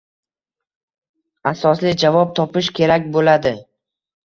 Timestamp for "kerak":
2.83-3.09